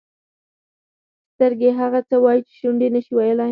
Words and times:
سترګې 1.33 1.69
هغه 1.79 1.99
څه 2.09 2.15
وایي 2.23 2.41
چې 2.47 2.53
شونډې 2.59 2.87
نه 2.95 2.99
شي 3.05 3.11
ویلای. 3.15 3.49